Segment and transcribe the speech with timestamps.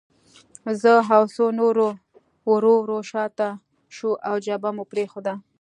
[0.81, 1.75] زه او څو نور
[2.49, 3.49] ورو ورو شاته
[3.95, 5.33] شوو او جبهه مو پرېښوده